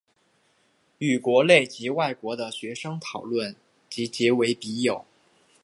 [0.97, 3.55] 与国内及外国的学生讨论
[3.87, 5.05] 及结为笔友。